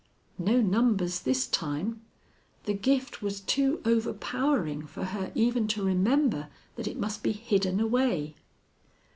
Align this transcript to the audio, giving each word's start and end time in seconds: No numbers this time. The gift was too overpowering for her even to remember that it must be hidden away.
No 0.39 0.59
numbers 0.59 1.19
this 1.19 1.45
time. 1.45 2.01
The 2.63 2.73
gift 2.73 3.21
was 3.21 3.39
too 3.39 3.81
overpowering 3.85 4.87
for 4.87 5.03
her 5.05 5.31
even 5.35 5.67
to 5.67 5.83
remember 5.85 6.49
that 6.75 6.87
it 6.87 6.97
must 6.97 7.21
be 7.21 7.33
hidden 7.33 7.79
away. 7.79 8.33